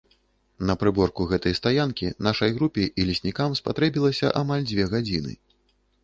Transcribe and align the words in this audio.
На 0.67 0.75
прыборку 0.83 1.25
гэтай 1.33 1.53
стаянкі 1.57 2.07
нашай 2.27 2.51
групе 2.55 2.85
і 3.03 3.05
леснікам 3.09 3.53
спатрэбілася 3.59 4.31
амаль 4.41 4.65
дзве 4.71 4.87
гадзіны. 4.95 5.37